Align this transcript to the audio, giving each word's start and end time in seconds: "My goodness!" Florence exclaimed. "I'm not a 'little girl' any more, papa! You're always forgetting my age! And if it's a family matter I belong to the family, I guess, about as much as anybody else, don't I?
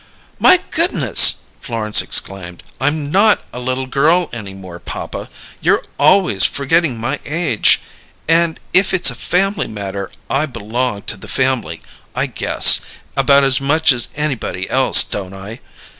"My 0.39 0.59
goodness!" 0.71 1.41
Florence 1.59 2.01
exclaimed. 2.01 2.63
"I'm 2.79 3.11
not 3.11 3.43
a 3.53 3.59
'little 3.59 3.85
girl' 3.85 4.31
any 4.33 4.55
more, 4.55 4.79
papa! 4.79 5.29
You're 5.61 5.83
always 5.99 6.43
forgetting 6.43 6.97
my 6.97 7.19
age! 7.23 7.81
And 8.27 8.59
if 8.73 8.95
it's 8.95 9.11
a 9.11 9.15
family 9.33 9.67
matter 9.67 10.09
I 10.27 10.47
belong 10.47 11.03
to 11.03 11.17
the 11.17 11.27
family, 11.27 11.83
I 12.15 12.25
guess, 12.25 12.79
about 13.15 13.43
as 13.43 13.61
much 13.61 13.91
as 13.91 14.07
anybody 14.15 14.67
else, 14.71 15.03
don't 15.03 15.35
I? 15.35 15.59